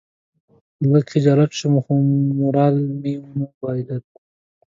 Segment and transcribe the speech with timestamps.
[0.91, 1.93] لږ خجالت شوم خو
[2.37, 4.03] مورال مې ونه بایلود.